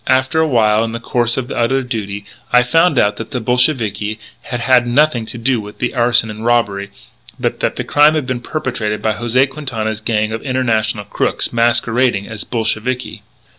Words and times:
After 0.07 0.39
a 0.39 0.47
while, 0.47 0.83
in 0.83 0.93
the 0.93 0.99
course 0.99 1.37
of 1.37 1.51
other 1.51 1.83
duty, 1.83 2.25
I 2.51 2.63
found 2.63 2.97
out 2.97 3.17
that 3.17 3.29
the 3.29 3.39
Bolsheviki 3.39 4.17
had 4.41 4.59
had 4.61 4.87
nothing 4.87 5.27
to 5.27 5.37
do 5.37 5.61
with 5.61 5.77
the 5.77 5.93
arson 5.93 6.31
and 6.31 6.43
robbery, 6.43 6.89
but 7.39 7.59
that 7.59 7.75
the 7.75 7.83
crime 7.83 8.15
had 8.15 8.25
been 8.25 8.41
perpetrated 8.41 9.03
by 9.03 9.13
José 9.13 9.47
Quintana's 9.47 10.01
gang 10.01 10.31
of 10.31 10.41
international 10.41 11.05
crooks 11.05 11.53
masquerading 11.53 12.27
as 12.27 12.43
Bolsheviki." 12.43 13.21